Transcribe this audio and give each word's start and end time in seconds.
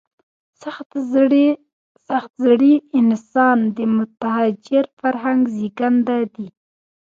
سخت 2.09 2.31
زړي 2.43 2.71
انسانان 3.01 3.59
د 3.77 3.77
متحجر 3.95 4.85
فرهنګ 4.99 5.41
زېږنده 5.55 6.17
دي. 6.33 6.47